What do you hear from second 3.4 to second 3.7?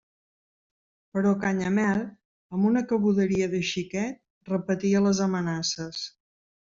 de